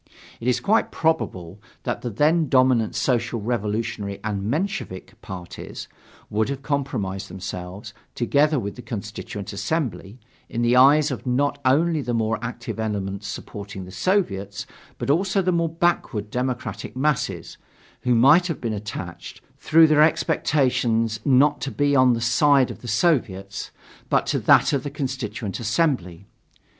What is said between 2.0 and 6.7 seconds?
the then dominant Social Revolutionary and Menshevik parties would have